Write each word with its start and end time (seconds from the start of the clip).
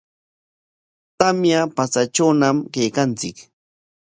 Tamya 1.19 1.59
patsatrawñam 1.75 2.57
kaykanchik. 2.73 3.37